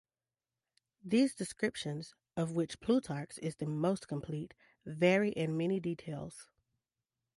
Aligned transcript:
These 1.05 1.35
descriptions, 1.35 2.15
of 2.35 2.53
which 2.55 2.79
Plutarch's 2.79 3.37
is 3.37 3.57
the 3.57 3.67
most 3.67 4.07
complete, 4.07 4.55
vary 4.83 5.29
in 5.29 5.55
many 5.55 5.79
details. 5.79 6.47